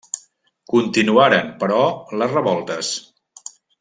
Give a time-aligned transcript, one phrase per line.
[0.71, 1.83] Continuaren, però,
[2.23, 2.91] les revoltes.